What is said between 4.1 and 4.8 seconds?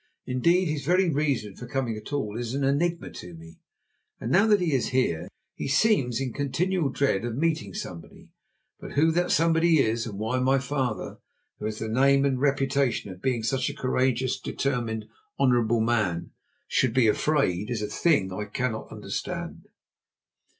And now that he